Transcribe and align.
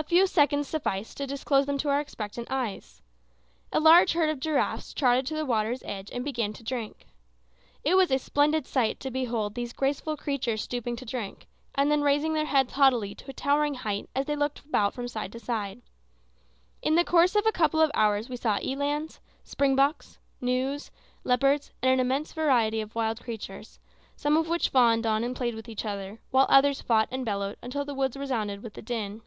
A 0.00 0.02
few 0.02 0.26
seconds 0.26 0.66
sufficed 0.66 1.18
to 1.18 1.26
disclose 1.26 1.66
them 1.66 1.76
to 1.76 1.90
our 1.90 2.00
expectant 2.00 2.46
eyes. 2.50 3.02
A 3.70 3.78
large 3.78 4.14
herd 4.14 4.30
of 4.30 4.40
giraffes 4.40 4.94
trotted 4.94 5.26
to 5.26 5.34
the 5.34 5.44
water's 5.44 5.82
edge 5.82 6.10
and 6.10 6.24
began 6.24 6.54
to 6.54 6.62
drink. 6.64 7.06
It 7.84 7.96
was 7.98 8.10
a 8.10 8.18
splendid 8.18 8.66
sight 8.66 8.98
to 9.00 9.10
behold 9.10 9.54
these 9.54 9.74
graceful 9.74 10.16
creatures 10.16 10.62
stooping 10.62 10.96
to 10.96 11.04
drink, 11.04 11.48
and 11.74 11.90
then 11.90 12.00
raising 12.00 12.32
their 12.32 12.46
heads 12.46 12.72
haughtily 12.72 13.14
to 13.16 13.28
a 13.30 13.34
towering 13.34 13.74
height 13.74 14.08
as 14.16 14.24
they 14.24 14.34
looked 14.34 14.60
about 14.60 14.94
from 14.94 15.06
side 15.06 15.32
to 15.32 15.38
side. 15.38 15.82
In 16.80 16.94
the 16.94 17.04
course 17.04 17.36
of 17.36 17.44
a 17.44 17.52
couple 17.52 17.82
of 17.82 17.90
hours 17.92 18.30
we 18.30 18.36
saw 18.36 18.56
elands, 18.62 19.20
springboks, 19.44 20.16
gnus, 20.40 20.90
leopards, 21.24 21.72
and 21.82 21.90
an 21.92 22.00
immense 22.00 22.32
variety 22.32 22.80
of 22.80 22.94
wild 22.94 23.22
creatures, 23.22 23.78
some 24.16 24.38
of 24.38 24.48
which 24.48 24.70
fawned 24.70 25.04
on 25.04 25.22
and 25.22 25.36
played 25.36 25.54
with 25.54 25.68
each 25.68 25.84
other, 25.84 26.20
while 26.30 26.46
others 26.48 26.80
fought 26.80 27.08
and 27.10 27.22
bellowed 27.26 27.58
until 27.60 27.84
the 27.84 27.92
woods 27.94 28.16
resounded 28.16 28.62
with 28.62 28.72
the 28.72 28.80
din. 28.80 29.20